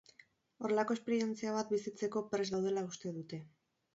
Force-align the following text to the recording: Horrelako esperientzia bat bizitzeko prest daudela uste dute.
Horrelako 0.67 0.95
esperientzia 0.97 1.51
bat 1.57 1.69
bizitzeko 1.75 2.23
prest 2.33 2.57
daudela 2.57 2.87
uste 2.93 3.13
dute. 3.19 3.43